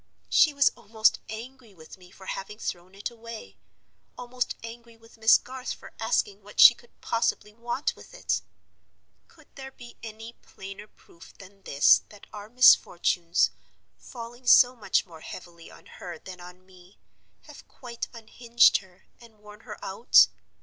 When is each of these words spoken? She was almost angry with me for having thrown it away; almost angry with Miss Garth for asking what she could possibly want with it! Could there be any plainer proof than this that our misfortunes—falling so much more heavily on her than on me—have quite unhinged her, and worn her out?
She 0.29 0.51
was 0.51 0.69
almost 0.75 1.19
angry 1.29 1.75
with 1.75 1.95
me 1.95 2.09
for 2.09 2.25
having 2.25 2.57
thrown 2.57 2.95
it 2.95 3.11
away; 3.11 3.59
almost 4.17 4.55
angry 4.63 4.97
with 4.97 5.15
Miss 5.15 5.37
Garth 5.37 5.73
for 5.73 5.93
asking 5.99 6.41
what 6.41 6.59
she 6.59 6.73
could 6.73 6.99
possibly 7.01 7.53
want 7.53 7.95
with 7.95 8.15
it! 8.15 8.41
Could 9.27 9.47
there 9.55 9.69
be 9.71 9.97
any 10.01 10.33
plainer 10.41 10.87
proof 10.87 11.37
than 11.37 11.61
this 11.61 12.01
that 12.09 12.25
our 12.33 12.49
misfortunes—falling 12.49 14.47
so 14.47 14.75
much 14.75 15.05
more 15.05 15.21
heavily 15.21 15.69
on 15.69 15.85
her 15.85 16.17
than 16.17 16.41
on 16.41 16.65
me—have 16.65 17.67
quite 17.67 18.07
unhinged 18.11 18.77
her, 18.77 19.05
and 19.19 19.37
worn 19.37 19.59
her 19.59 19.77
out? 19.85 20.29